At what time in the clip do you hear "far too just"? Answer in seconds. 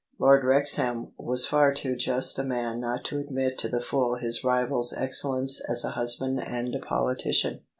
1.45-2.39